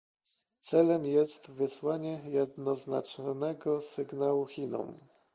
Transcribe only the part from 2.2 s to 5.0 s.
jednoznacznego sygnału Chinom